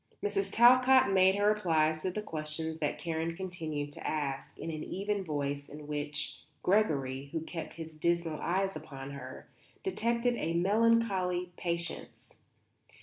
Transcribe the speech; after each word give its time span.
Mrs. 0.23 0.51
Talcott 0.51 1.11
made 1.13 1.35
her 1.35 1.45
replies 1.49 2.01
to 2.01 2.09
the 2.09 2.23
questions 2.23 2.79
that 2.79 2.97
Karen 2.97 3.35
continued 3.35 3.91
to 3.91 4.07
ask, 4.07 4.57
in 4.57 4.71
an 4.71 4.83
even 4.83 5.23
voice 5.23 5.69
in 5.69 5.85
which 5.85 6.39
Gregory, 6.63 7.29
who 7.31 7.41
kept 7.41 7.73
his 7.75 7.91
dismal 7.91 8.39
eyes 8.41 8.75
upon 8.75 9.11
her, 9.11 9.47
detected 9.83 10.35
a 10.37 10.53
melancholy 10.55 11.51
patience. 11.55 12.09